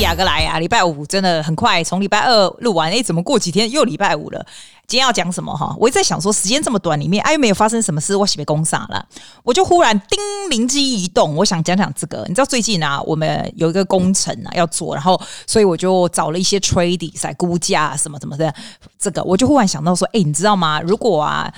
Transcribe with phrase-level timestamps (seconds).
[0.00, 0.58] 西亚哥来啊！
[0.58, 4.42] 礼拜五真的很快，从礼拜二录完，哎，怎么过几天又礼拜五了？
[4.86, 5.76] 今天要讲什么哈？
[5.78, 9.04] 我一直在想说，时间这么短，里面哎又没有发生什么事，我写被攻上了，
[9.42, 12.24] 我就忽然叮灵机一动，我想讲讲这个。
[12.28, 18.54] 你知道最近啊，我们有一个工程啊要做，然后所以我就找了一些 tradies 在估价什么什么的。
[18.98, 20.80] 这个我就忽然想到说，哎，你知道吗？
[20.80, 21.52] 如果啊。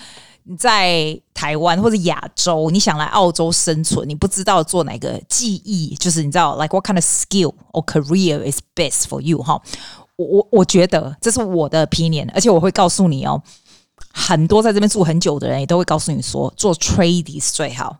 [0.45, 9.43] 你在台湾或者亚洲，你想来澳洲生存，你不知道做哪个技艺，就是你知道，like what kind of skill or career is best for you？
[9.43, 9.61] 哈，
[10.17, 13.41] 我我我觉得这是我的 opinion，而且我会告诉你哦，
[14.13, 17.99] 很多在这边住很久的人也都会告诉你说，做 tradies 最好。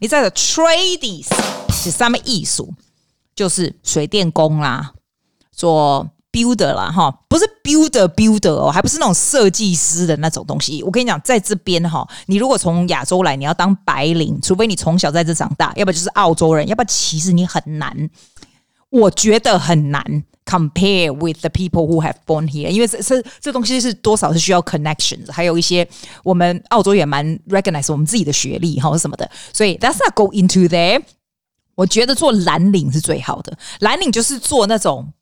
[0.00, 1.26] 你在的 tradies
[1.70, 2.72] 是什么艺术，
[3.36, 4.92] 就是水电工啦，
[5.52, 6.10] 做。
[6.34, 10.82] Builder 啦，哈，不是 builder builder 哦，还不是那种设计师的那种东西。
[10.82, 18.10] 我跟你讲，在这边哈，你如果从亚洲来，你要当白领，除非你从小在这长大，要不就是澳洲人，要不然其实你很难。
[18.90, 20.04] 我觉得很难
[20.44, 25.88] compare with the people who have born here，因为这这这东西是多少是需要 connections，还有一些
[26.24, 31.00] 我们澳洲也蛮 recognize 我们自己的学历哈什么的，所以 that's not go into there。
[31.76, 35.12] 我觉得做蓝领是最好的，蓝领就是做那种。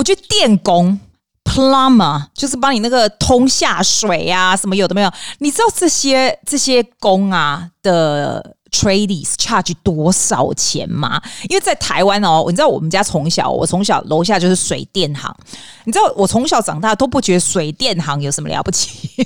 [0.00, 0.98] 我觉得电工
[1.44, 5.12] plumber 就是帮你那个通下水呀、什么有的没有？
[5.40, 11.20] 你知道这些这些工啊的 tradies charge 多少钱吗？
[11.50, 15.36] 因为在台湾哦，你知道我们家从小，我从小楼下就是水电行，
[15.84, 19.10] 你知道我从小长大都不觉得水电行有什么了不起，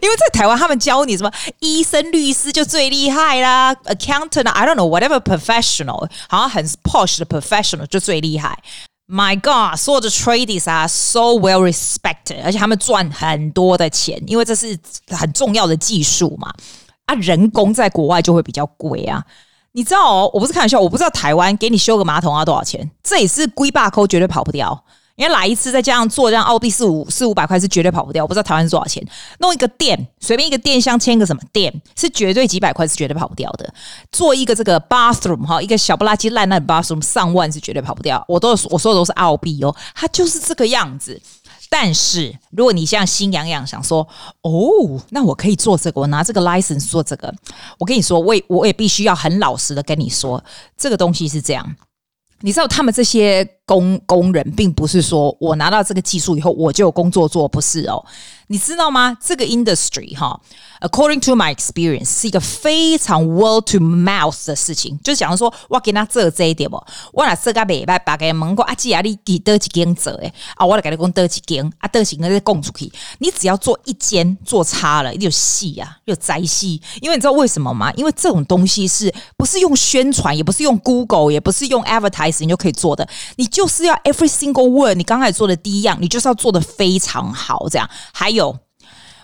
[0.00, 8.58] 因为在台湾他们教你什么医生、律师就最厉害啦，accountant，I don't know whatever professional，好像很 posh 的 professional 就最厉害。
[9.10, 14.78] My God，所有的 tradies 啊，so well respected，而且他们赚很多的钱，因为这是
[15.08, 16.52] 很重要的技术嘛。
[17.06, 19.24] 啊，人工在国外就会比较贵啊。
[19.72, 24.84] 你知道哦，我不是开玩笑，我不知道台湾给你修个马桶要多少钱，这也是龟坝抠绝对跑不掉。
[25.18, 29.04] 因为来一次再加上做这样澳币四五四五百块是绝对跑不掉，我不知道台湾是多少钱。
[29.40, 33.74] 弄一个店，随便一个电箱签个什么店，是绝对几百块是绝对跑不掉的。
[34.12, 38.24] 做一个这个 bathroom 哈，一个小不拉几烂烂的 bathroom 上万是绝对跑不掉。
[38.28, 41.20] 我都我说的都是澳币哦，它就是这个样子。
[41.68, 44.06] 但是如果你像心痒痒想说
[44.42, 47.34] 哦，那我可以做这个，我拿这个 license 做这个，
[47.76, 50.42] 我跟你说，我也我也必须要很老实的跟你说，
[50.76, 51.76] 这个东西是这样。
[52.40, 58.02] 你知道他们这些工工人，并不是说我拿到这个技术以后我就有工作做，不是哦。
[58.50, 59.14] 你知道吗？
[59.22, 60.40] 这个 industry 哈
[60.80, 72.90] ，according to my experience 是一个非常 word to mouth 的事情，就是讲说我给他做这一点不，我拿这个尾巴把给蒙过啊，姐啊，你给得几间做诶啊，我来给你讲得几间啊，得几个再供出去。
[73.18, 76.80] 你只要做一间做差了，有戏啊，有灾戏。
[77.02, 77.92] 因为你知道为什么吗？
[77.96, 83.06] 因为这种东西是不是用宣传，也不是用 Google，也不是用 advertising 就可以做的。
[83.36, 88.38] 你就是要 every single word，你刚才做的第一样，你就是要做的非常好，这样还有。
[88.38, 88.56] 有，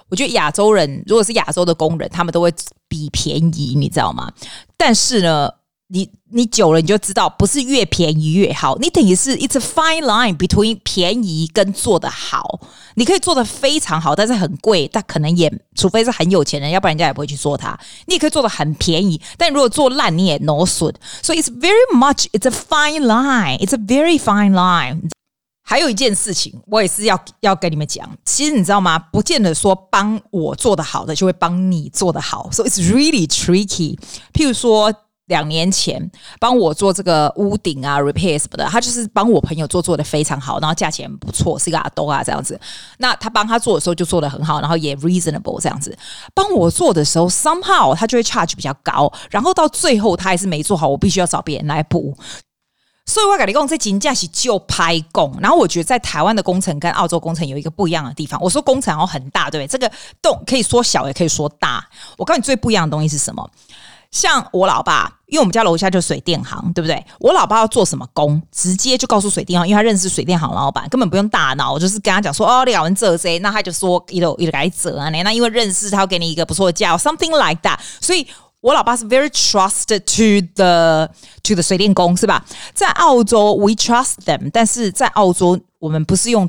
[0.08, 2.52] 我觉得亚洲人如果是亚洲的工人，他们都会
[2.88, 4.32] 比便宜，你知道吗？
[4.76, 5.48] 但是呢，
[5.94, 8.76] 你你久了你就知道，不是越便宜越好。
[8.78, 12.58] 你等于是 it's a fine line between 便宜跟做得好。
[12.96, 17.78] 你可以做得非常好，但是很贵，但可能也除非是很有钱人，要不然人家也不会去做它。
[18.06, 20.92] 你也可以做得很便宜，但如果做烂你也 no 损。
[21.22, 23.58] 所以 it's very much it's a fine line.
[23.64, 25.08] It's a very fine line.
[25.66, 28.06] 还有一件事情，我也是要要跟你们讲。
[28.24, 28.98] 其实你知道吗？
[28.98, 33.96] 不见得说帮我做得好的就会帮你做得好，so it's really tricky。
[34.32, 34.92] 譬如说
[35.26, 42.60] 两年前帮我做这个屋顶啊，repair 什么的，他就是帮我朋友做做得非常好，然后价钱不错，是一个阿兜啊这样子。
[42.98, 45.96] 那他帮他做的时候就做得很好，然后也 reasonable 这样子。
[46.34, 52.14] 帮我做的时候，somehow 他就会 charge 比较高，然后到最后他还是没做好，我必须要找别人来补。
[53.06, 55.34] 所以我跟你讲，这金价是就拍供。
[55.40, 58.40] 然后我觉得在台湾的工程跟澳洲工程有一个不一样的地方。
[58.42, 59.68] 我说工程好像很大，对不对？
[59.68, 59.90] 这个
[60.22, 61.86] 洞可以说小，也可以说大。
[62.16, 63.50] 我告诉你最不一样的东西是什么？
[64.14, 67.04] 像我老爸，因为我们家楼下就是水电行，对不对？
[67.18, 73.40] 我老爸要做什么工，直接就告诉水电行，因为他认识水电行老板，根本不用大脑，就是跟他讲说哦，两人这谁？
[73.40, 77.78] 那他就说一路一路来折啊，那因为认识他，要给你一个不错的价，something like that。
[78.00, 78.26] 所以。
[78.64, 81.06] 我老爸是 very trusted to the
[81.42, 82.42] to the 水电工是吧？
[82.72, 86.48] 在澳洲 we trust them，但是在澳洲我们不是用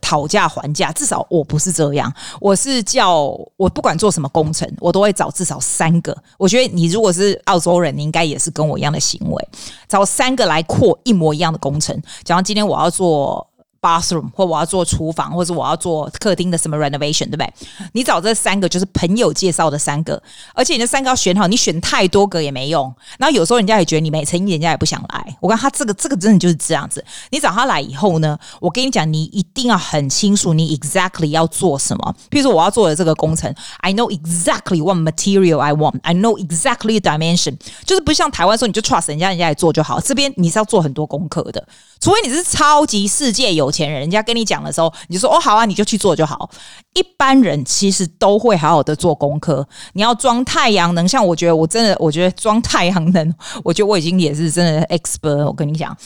[0.00, 2.12] 讨价还价，至少我不是这样。
[2.40, 3.20] 我是叫
[3.56, 6.16] 我不管做什么工程，我都会找至少三个。
[6.38, 9.48] 我觉得你如果是澳洲人，你应该也是跟我一样的行为，
[9.88, 12.00] 找三个来扩一模一样的工程。
[12.24, 13.46] 假如今天我要做。
[13.84, 17.52] bathroom，或我要做厨房，或者我要做客厅的什么 renovation，对不对？
[17.92, 20.20] 你找这三个就是朋友介绍的三个，
[20.54, 22.92] 而且你这三个要选好，你选太多个也没用。
[23.18, 25.36] 然后有时候人家也觉得你没诚意，人家也不想来。
[25.40, 27.04] 我看他这个这个真的就是这样子。
[27.30, 32.16] 你找他来以后呢，我跟你讲，你一定要很清楚你 exactly 要做什么。
[32.30, 40.00] 譬如说我要做的这个工程，I know exactly what material I want, I know exactly the dimension，就是不像台湾说你就 trust 人家，人家来做就好。
[40.00, 41.66] 这边你是要做很多功课的，
[42.00, 46.48] 除非你是超级世界有钱人，人家跟你讲的时候，你就说哦好啊，你就去做就好。
[46.94, 49.66] 一般人其实都会好好的做功课。
[49.94, 53.34] 你要装太阳能，像我觉得我真的，我觉得装太阳能，
[53.64, 55.44] 我觉得我已经也是真的 expert。
[55.44, 55.96] 我跟你讲，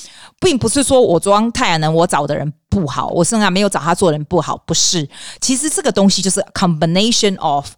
[0.40, 5.06] 并不是说我装太阳能，我找的人不好，我甚至没有找他做人不好，不是。
[5.40, 7.70] 其实这个东西就是 combination of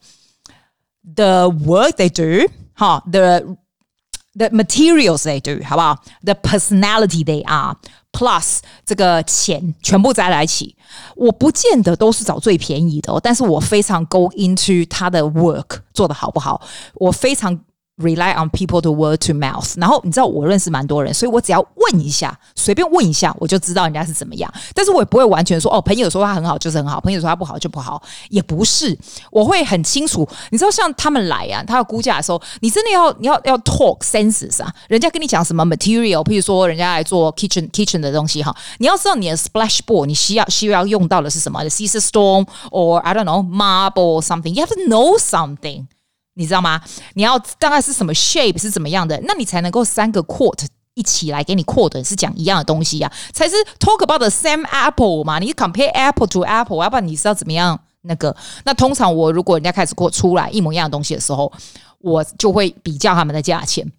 [1.16, 3.42] the work they do，哈，the
[4.34, 10.76] the materials they do，好不好？The personality they are，plus 这个钱全部加在一起，
[11.16, 16.60] 我不见得都是找最便宜的哦，但是我非常 go into 他的 work 做的好不好，
[16.94, 17.60] 我非常。
[18.00, 24.50] Rely on people to word to mouth，然后你知道我认识蛮多人，所以我只要问一下，随便问一下，我就知道人家是怎么样。
[24.74, 28.98] 但是我也不会完全说哦，朋友说他很好就是很好，朋友说他不好就不好，也不是。
[29.30, 34.74] 我会很清楚，你知道像他们来啊，他要估价的时候，你真的要你要要 talk senses 啊。
[34.88, 44.54] 人家跟你讲什么 material，譬如说人家来做 kitchen kitchen 的东西哈，你要知道你的 splashboard 你需要需要用到的是什么的 Caesarstone or I don't know marble or something.
[44.54, 45.86] You have to know something.
[46.34, 46.80] 你知道吗？
[47.14, 55.38] 你要大概是什么 shape 是怎么样的，那你才能够三个 quote 一起来给你 quote 是讲一样的东西呀、才是 talk about the same apple 嘛。
[55.38, 58.34] 你 compare apple to apple，要不然你是要怎么样那个？
[58.64, 61.52] 那通常我如果人家开始给我出来一模一样的东西的时候，
[61.98, 63.90] 我就会比较他们的价钱。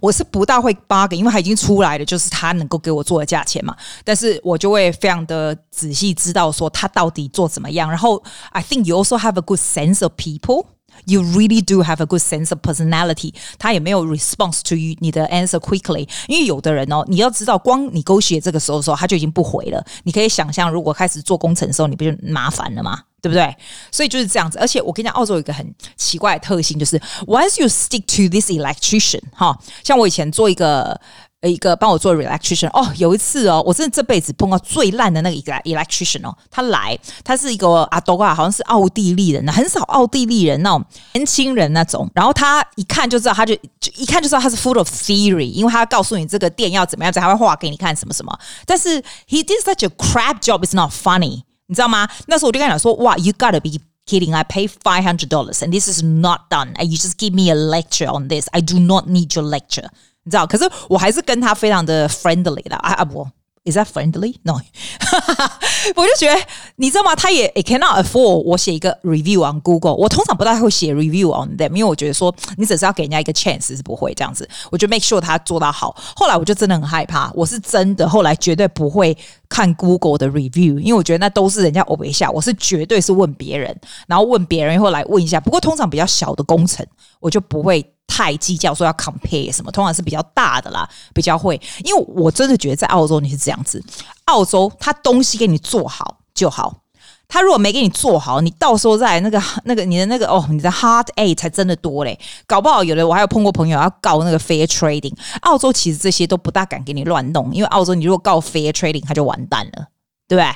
[0.00, 3.76] 我是不大会 bargain，因为他已经出来了，就是他能够给我做的价钱嘛。
[4.02, 7.88] 但是我就会非常的仔细知道说他到底做怎么样。
[7.88, 10.66] 然后 I think you also have a good sense of people。
[11.06, 13.34] You really do have a good sense of personality。
[13.58, 19.84] 他也没有 response to you 你的 answer quickly，因为有的人哦，你要知道，光你勾写这个时候的时候，他就已经不回了。
[20.04, 23.02] 你可以想象，如果开始做工程的时候，你不就麻烦了吗？
[23.20, 23.56] 对不对？
[23.90, 24.58] 所以就是这样子。
[24.58, 31.00] 而且我跟你讲，澳洲有一个很奇怪的特性，就是 once you stick to this electrician，哈，像我以前做一个。
[31.48, 48.38] 一个帮我做 electrician 哦，有一次哦，我真的这辈子碰到最烂的那个 electrician 哦，他来，他是一个阿多啊，好像是奥地利人，很少奥地利人那种年轻人那种，然后他一看就知道，他就就一看就知道他是 full of theory，因为他要告诉你这个电要怎么样，子，他会画给你看什么什么。
[48.66, 52.08] 但是 he did such a crap job，it's not funny，你知道吗？
[52.26, 57.50] 那时候我就跟他讲说，哇，you gotta be kidding，I pay five hundred dollars，and this is not done，and you just give me
[57.50, 59.88] a lecture on this，I do not need your lecture。
[60.24, 63.26] 你知道，可是我还是跟他非常的 friendly 的啊啊不
[63.64, 64.54] ，is that friendly？No，
[65.96, 66.40] 我就觉得
[66.76, 67.14] 你知道吗？
[67.14, 69.94] 他也也 cannot afford 我写一个 review on Google。
[69.94, 74.48] 我通常不太会写 review on them，因为我觉得说你只是要给人家一个 chance 是不会这样子。
[74.70, 75.94] 我就 make sure 他做到好。
[76.16, 79.16] 后来我就真的很害怕，我是真的后来绝对不会
[79.48, 85.38] 看 Google 的 review，因为我觉得那都是人家欧北下，我是绝对是问别人，然后问别人后来问一下。
[85.38, 86.86] 不过通常比较小的工程，
[87.20, 87.93] 我就不会。
[88.06, 91.60] 太计较说要 compare 什么，通常是比较大的啦，比较会。
[91.82, 93.82] 因为我真的觉得在澳洲你是这样子，
[94.26, 96.82] 澳洲他东西给你做好就好，
[97.26, 109.88] 他如果没给你做好，你到时候再来那个 那个你的那个哦，你的 hard A 才真的多嘞，搞不好有的我还有碰过朋友要告那个 fair trading，澳洲其实这些都不大敢给你乱弄，因为澳洲你如果告 fair trading，他就完蛋了，
[110.28, 110.54] 对不对？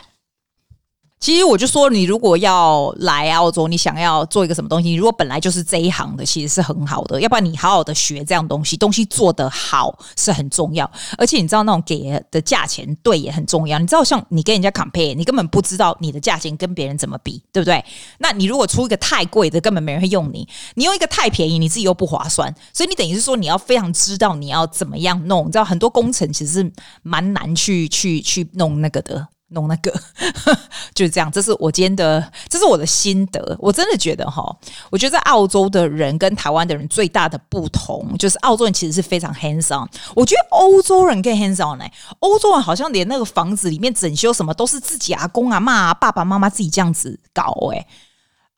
[1.20, 7.20] 其实我就说，你如果要来澳洲，你想要做一个什么东西，你如果本来就是这一行的，其实是很好的。
[7.20, 10.88] 要不然你好好的学这样东西，东西做得好是很重要。
[11.16, 13.78] 而且你知道那种给的价钱对也很重要。
[13.78, 17.84] 你知道像你跟人家 compare，你根本不知道你的价钱跟别人怎么比，对不对？
[18.18, 22.54] 那你如果出一个太贵的，根本没人会用你；你用一个太便宜，你自己又不划算。
[22.72, 25.48] 所以你等于是说，你要非常知道你要怎么样弄。
[25.48, 26.72] 你知道很多工程其实是
[27.02, 29.26] 蛮难去去去弄那个的。
[29.48, 29.92] 弄那个
[30.94, 33.56] 就是这样，这是我今天的，这是我的心得。
[33.58, 34.44] 我真的觉得哈，
[34.90, 39.88] 我觉得在澳洲的人跟台湾的人最大的不同，就是澳洲人其实是非常 hands on。
[40.14, 47.86] 我觉得欧洲人更 hands on 呢、欸，欧洲人好像连那个房子里面整修什么都是自己阿公阿嬷啊、爸爸妈妈自己这样子搞诶、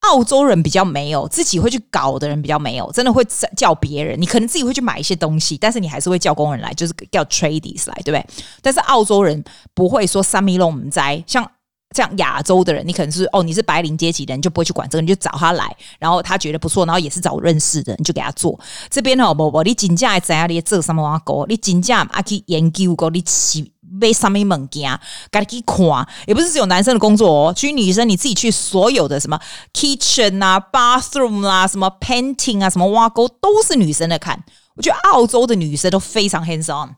[0.01, 3.25] 澳洲人比较没有，自己会去搞的人比较没有，真的会
[3.57, 4.21] 叫别人。
[4.21, 8.27] 你可能自己会去买一些东西，但是你还是会叫工人来，就是叫 tradies 来，对不对？
[8.63, 11.49] 但是澳洲人不会说三米龙门在，像
[11.95, 18.59] 这样亚洲的人，你可能是哦，你是白领阶级的人，你就不会去管这个，你就找他来，然后他觉得不错，然后也是找认识的，你就给他做。
[18.89, 21.47] 这边哦，不不，你真正在怎样你做什么话过？
[21.47, 23.73] 你真正啊去研究过，你起。
[24.01, 24.99] 背上面猛件，
[25.31, 29.39] 赶紧看，也不是只有男生的工作哦，其实女生你自己去所有的什么
[29.75, 34.43] kitchen 啊、bathroom 啊、什么 painting 啊、什么挖沟，都是女生的看。
[34.75, 36.97] 我觉得澳洲的女生都非常 hands on。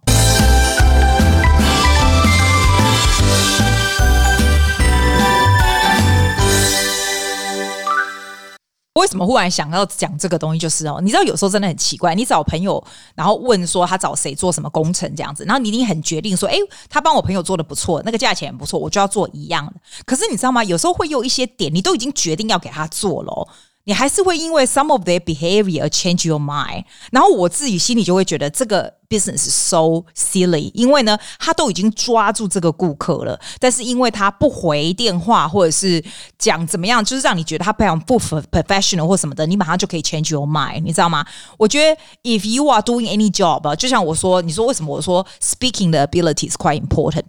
[8.95, 10.59] 为什么忽然想要讲这个东西？
[10.59, 12.83] 就是哦，你知道有时候真的很奇怪，你找朋友，
[13.15, 16.59] 然后问说他找谁做什么工程这样子，然后你一定很决定说，诶，
[16.91, 19.73] 他帮我朋友做的不错，那个价钱也不错，我就要做一样的。
[20.05, 20.63] 可是你知道吗？
[20.63, 23.49] 有时候会有一些点，你都已经决定要给他做了。
[23.85, 36.01] 你还是会因为 some of their behavior change your mind，然后我自己心里就会觉得这个 business so silly，因为呢，他都已经抓住这个顾客了，但是因为他不回电话或者是
[36.39, 41.27] 讲怎么样，就是让你觉得他非常不 professional 或什么的，你马上就可以 change your mind，你知道吗？
[41.59, 47.25] 我觉得 if you are doing any job，就像我说，你说为什么我说 speaking 的 ability is quite important？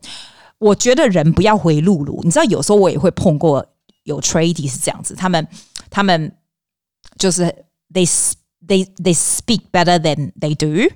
[0.59, 3.65] 我觉得人不要回路路，你知道有时候我也会碰过
[4.03, 5.47] 有 tradie 是这样子，他们
[5.89, 6.31] 他们。
[7.17, 7.43] 就是
[7.93, 8.05] they
[8.67, 10.93] they they speak better than they do，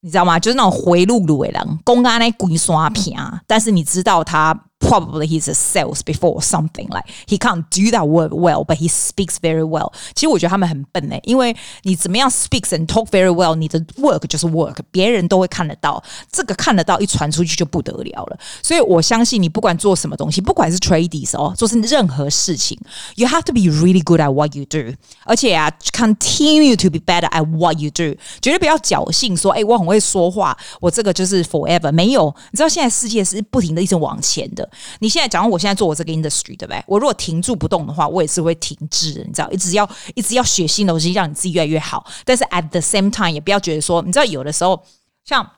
[0.00, 0.38] 你知道吗？
[0.38, 3.16] 就是那种回路路的人，公安来鬼刷屏，
[3.46, 4.64] 但是你知道他。
[4.87, 9.37] Probably he's a sales before something like he can't do that work well, but he speaks
[9.41, 9.93] very well.
[10.13, 16.03] 其实我觉得他们很笨诶，因为你怎么样 speaks and talk very well，你的 work 就是 work，别人都会看得到。
[16.29, 18.37] 这个看得到一传出去就不得了了。
[18.61, 22.77] 所以我相信你不管做什么东西，不管是 tradies 哦，做是任何事情，
[23.15, 24.93] you have to be really good at what you do。
[25.23, 28.19] 而且啊，continue to be better at what you do。
[28.41, 31.89] 绝对不要侥幸说，哎，我很会说话，我这个就是 forever。
[31.89, 34.69] 没有，你知道现在世界是不停的一直往前的。
[35.00, 36.82] 你现在假如我现在做我这个 industry 对不对？
[36.86, 39.24] 我如果停住不动的话，我也是会停滞的。
[39.24, 42.06] 你知道，一直要一直要学新的东西，让你自己越来越好。
[42.24, 44.82] 但是 at the same time，也不要觉得说，你知道，有的时候
[45.24, 45.48] 像。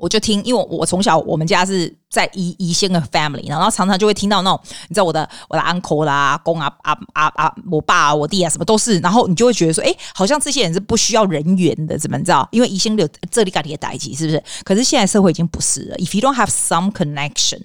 [0.00, 12.48] 我就听，因为我从小我们家是在宜宜兴的 family，然后常常就会听到那种，你知道我的我的 uncle 啦、公啊啊啊啊，我爸啊、我弟啊，什么都是，然后你就会觉得说，哎，好像这些人是不需要人缘的，怎么你知道？
[12.50, 14.42] 因为宜兴有这里干的代志，是不是？
[14.64, 15.96] 可是现在社会已经不是了。
[15.96, 17.60] If you don't have some connection，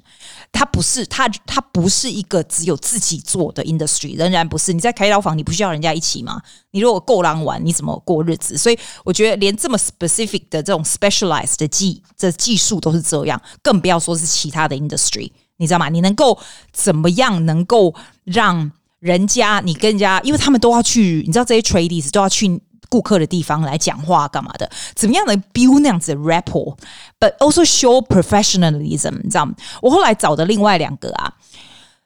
[0.52, 4.74] 它不是它它不是一个只有自己做的 industry，仍然不是。
[4.74, 6.42] 你在开刀房，你不需要人家一起吗？
[6.72, 8.58] 你如果够狼玩，你怎么过日子？
[8.58, 15.90] 所以我觉得连这么 specific 的这种 specialized 的技这技术都是这样，更不要说是其他的 industry，你知道吗？
[15.90, 16.38] 你能够
[16.72, 22.60] 怎么样能够让人家你跟人家，因为他们都要去，你知道这些 tradies 都要去
[22.90, 24.70] 顾客的地方来讲话干嘛的？
[24.96, 29.20] 怎么样能 build 那样子 rapport，but also show professionalism？
[29.24, 29.54] 你知道吗？
[29.82, 31.34] 我后来找的另外两个啊。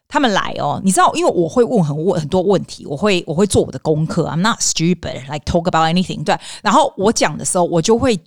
[0.10, 4.26] 他们来哦，你知道，因为我会问很问很多问题，我会我会做我的功课。
[4.30, 6.24] I'm not stupid, like talk about anything。
[6.24, 8.18] 对，然后我讲的时候，我就会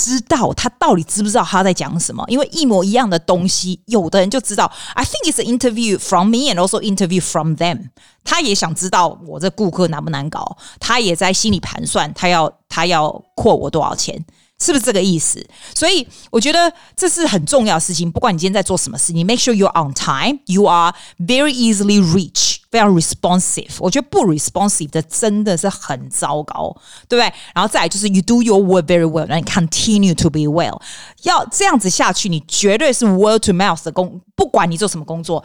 [0.00, 2.24] 知道他到底知不知道他在讲什么。
[2.28, 4.70] 因为一模一样的东西，有的人就知道。
[4.94, 7.90] I think it's an interview from me and also interview from them。
[8.24, 14.24] 他也想知道我这顾客难不难搞，他也在心里盘算，他要他要扩我多少钱。
[14.62, 15.42] 是不是这个意思？
[15.74, 18.12] 所以我觉得这是很重要的事情。
[18.12, 23.76] 不管你今天在做什么事，你 make sure you're on time, you are very easily reach, 非常 responsive。
[23.78, 26.74] 我觉得不 responsive 的真的是很糟糕，
[27.08, 27.32] 对不对？
[27.54, 30.80] 然后再来就是 you do your work very well, 那你 continue to be well。
[31.22, 34.20] 要这样子下去，你绝对是 word to mouth 的工。
[34.34, 35.44] 不管你做什么工作，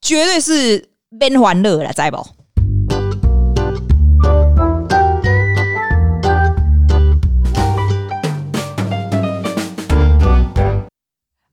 [0.00, 2.26] 绝对是边欢乐了，知不？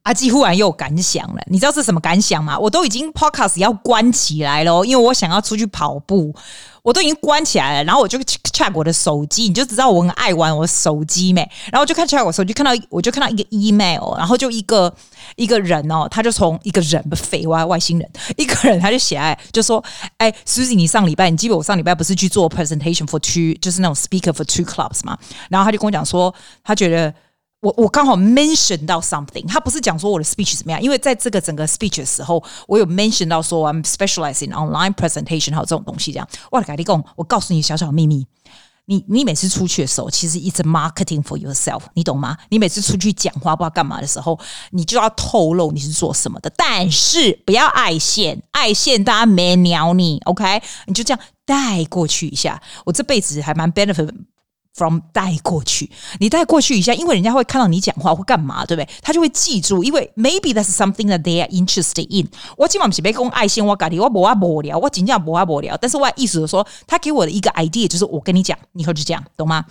[0.08, 2.58] 阿基忽然又有感想了，你知道是什么感想吗？
[2.58, 6.34] 我都已经 podcast 要关起来了，因为我想要出去跑步，
[6.82, 7.84] 我都已经关起来了。
[7.84, 11.42] 然后我就 check 我的手机，你就知道我很爱玩我手机没？
[11.74, 14.96] 然后就看 check 我手机，看到我就看到一个 email，然后就一个
[15.36, 19.84] 一个人哦，他就从一个人不废话外星人，一个人他就写来就说
[20.20, 25.18] ：“哎，Susie，你上礼拜你记得我上礼拜不是去做 presentation for two，就是那种 speaker for two clubs 嘛？”
[25.52, 26.34] 然后他就跟我讲说，
[26.64, 27.14] 他觉得。
[27.67, 36.25] 我我刚好 mention 到 something，他不是讲说我的 speech 怎么样，因为在这个整个 speech 的时候，我有 mention 到说 I'm specialized in online presentation，还有这种东西这样。
[36.51, 38.25] 哇，改立功，我告诉你小小秘密，
[38.86, 42.38] 你你每次出去的时候，其实 it's marketing for yourself，你懂吗？
[42.47, 50.62] 你每次出去讲话不知道干嘛的时候，你就要透露你是做什么的，但是不要爱现，爱现大家没鸟你，OK？
[50.86, 54.09] 你就这样带过去一下，我这辈子还蛮 benefit。
[54.77, 58.88] From 带过去，你带过去一下，因为人家会看到你讲话会干嘛，对不对？
[59.01, 62.27] 他就会记住，因为 maybe that's something that they are interested in。
[62.55, 65.75] 我今晚不是被公爱心，我搞的，我不阿无聊，我真正无阿无聊。
[65.77, 69.65] 但是我意思是说，他给我的一个 idea 就是我跟你讲，以后就这样，懂吗？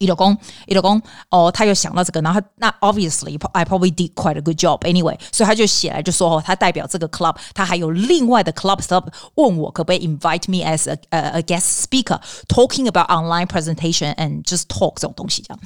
[0.00, 10.50] 伊就讲，伊就讲，哦，他又想到这个，然后他那 obviously I probably did quite a good job anyway，所以他就写来就说，哦，他代表这个 club，他还有另外的 club club 问我可不可以 invite
[10.50, 15.60] me as a a, a guest speaker talking about online presentation and just talk 这种东西这样。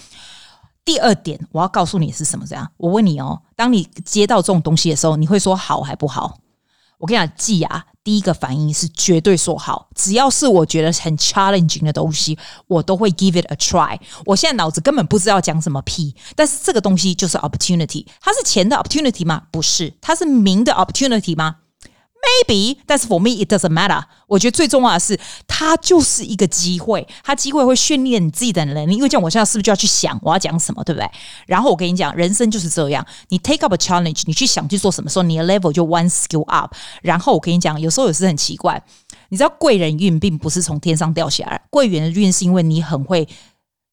[0.85, 2.45] 第二点，我要告诉你是什么？
[2.45, 6.39] 这样，我问你哦，当你接到这种东西的时候，你会说好还不好？
[7.05, 9.91] 我跟你讲，记啊，第一个反应是绝对说好。
[9.95, 14.01] 只要是我觉得很 challenging 的东西，我都会 give it a try。
[14.25, 18.07] 我现在脑子根本不知道讲什么屁，但是这个东西就是 opportunity。
[18.23, 19.43] 它是钱的 opportunity 吗？
[19.51, 19.93] 不是。
[20.01, 21.57] 它是名的 opportunity 吗
[22.47, 24.03] ？Maybe，但是 for me it doesn't matter。
[24.27, 28.95] 我觉得最重要的是，它就是一个机会，它机会会训练你自己的能力。
[28.95, 31.09] 因为这样，我现在是不是就要去想我要讲什么，对不对？
[31.47, 36.75] 然后我跟你讲，人生就是这样，你 take up a challenge，你去想去做什么时候，你的 level 就 one skill up。
[37.03, 38.83] 然后我跟你讲，有时候也是很奇怪，
[39.29, 43.29] 你知道贵人运并不是从天上掉下来，贵人运是因为你很会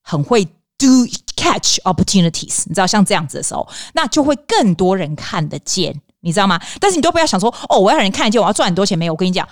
[0.02, 0.46] 很会
[0.78, 1.06] do
[1.36, 2.64] catch opportunities。
[2.66, 6.02] 你知道像这样子的时候，那就会更多人看得见。
[6.22, 6.60] 你知道吗？
[6.80, 9.14] 但是你都不要想说哦，我要让人看得见，我要赚很多钱没有？
[9.14, 9.48] 我跟你讲，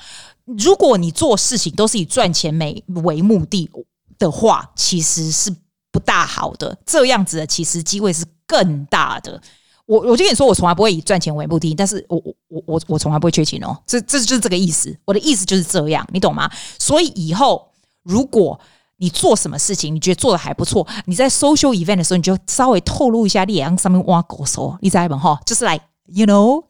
[0.45, 3.69] 如果你做事情都是以赚钱为为目的
[4.17, 5.53] 的话，其实是
[5.91, 6.77] 不大好的。
[6.85, 9.41] 这样子的其实机会是更大的。
[9.85, 13.75] 我我就跟你说，我从来不会以赚钱为目的，但是我我我我我从来不会缺钱哦。
[13.87, 14.95] 这这就是这个意思。
[15.05, 16.47] 我的意思就是这样，你懂吗？
[16.77, 17.71] 所以以后
[18.03, 18.59] 如果
[18.97, 25.17] 你做什么事情，你觉得做的还不错，你在 social event 的时候，你就稍微透露一下脸上面挖狗手，你知道吗？
[25.17, 25.79] 哈，就是来。
[26.11, 26.63] You know,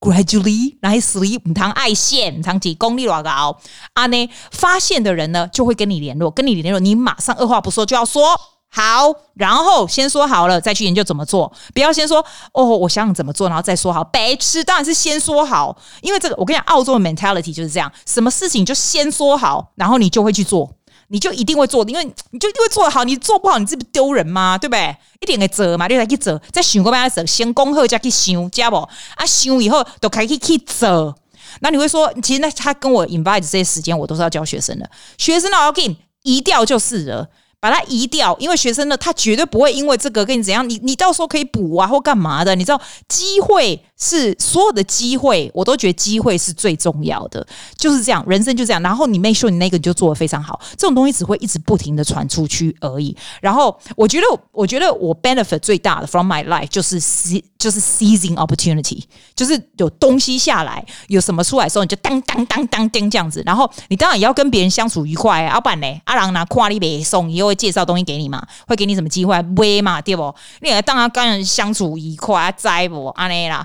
[0.00, 3.58] gradually, nicely，唔通爱现，唔通几功力多高
[3.94, 4.06] 啊？
[4.06, 8.38] 呢，发现的人呢，就会跟你联络，跟你联络，你马上二话不说就要说
[8.68, 14.02] 好，然后先说好了，再去研究怎么做，不要先说哦，我想想怎么做，然后再说好。
[14.04, 20.70] 白痴，当然是先说好，因为这个，我跟你讲，澳洲的 mentality 就是这样，什么事情就先说好，然后你就会去做。
[21.08, 23.04] 你就一定会做的，因为你就一定会做得好。
[23.04, 24.58] 你做不好，你这不丢人吗？
[24.58, 24.96] 对不对？
[25.20, 28.76] 一点给折嘛，你来去折，再想过来折，先恭贺再去想，知道不？
[28.76, 31.14] 啊，想以后都可以去折。
[31.60, 34.90] 那你会说，其实那他跟我 invite 这些时间，我都是要教学生的。
[35.18, 37.28] 学生呢我给你移掉就是了。
[37.60, 48.82] 把它移掉，因为学生呢，他绝对不会因为这个跟你怎样，你你到时候可以补啊或干嘛的，你知道，机会是所有的机会，我都觉得机会是最重要的，就是这样，人生就这样。
[48.82, 53.16] 然后你 make sure 你那个你就做得非常好，这种东西只会一直不停的传出去而已。
[53.40, 59.02] 然后我觉得，我觉得我 benefit 最大的 from my life 就是 se 就是 seizing opportunity，
[59.34, 63.42] 就是有东西下来，有什么出来的时候，你就当当当当叮这样子。
[63.46, 67.54] 然后你当然也要跟别人相处愉快，啊，要不然呢，阿郎拿夸你别送以后。
[67.54, 69.40] 介绍东西给你嘛，会给你什么机会？
[69.40, 70.34] 买嘛，对不？
[70.60, 73.06] 你来当然跟人相处愉快，知不？
[73.10, 73.64] 安内啦。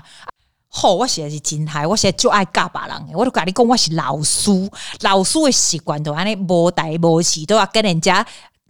[0.72, 3.08] 好，我现在是真嗨，我现在就爱教别人。
[3.12, 4.50] 我都跟你讲，我是老师，
[5.00, 8.24] 老师的习惯都安尼，无代无志都要跟人家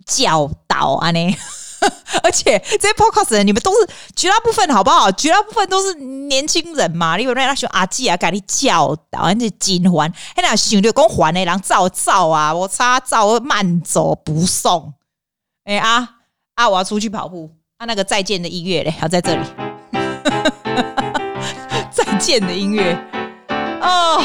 [0.07, 1.37] 教导安尼。
[2.23, 5.13] 而且这些 podcast 人，你们都是绝大部分好不好？
[5.13, 7.17] 绝大部分都是年轻人嘛。
[7.17, 14.93] 你有那那些阿姐啊，给你教导，而且金环，还那想着讲还的人照照啊，我擦，照慢走不送。
[15.65, 16.17] 哎、啊
[16.55, 16.69] 啊！
[16.69, 17.51] 我要出去跑步。
[17.77, 19.43] 啊，那个再见的音乐嘞，要在这里。
[21.90, 22.96] 再见的音乐。
[23.81, 24.22] 哦，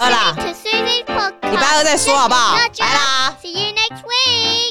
[0.00, 2.56] 好啦，礼拜二再说好不好？
[2.78, 4.61] 拜啦，See you next week。